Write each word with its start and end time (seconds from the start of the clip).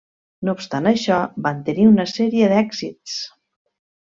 No 0.47 0.53
obstant 0.59 0.87
això, 0.91 1.17
van 1.49 1.61
tenir 1.67 1.85
una 1.93 2.07
sèrie 2.13 2.49
d'èxits. 2.55 3.21